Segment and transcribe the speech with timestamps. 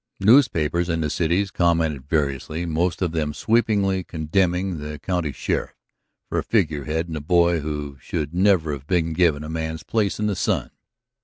[0.19, 5.75] Newspapers in the cities commented variously, most of them sweepingly condemning the county's sheriff
[6.27, 10.19] for a figurehead and a boy who should never have been given a man's place
[10.19, 10.71] in the sun.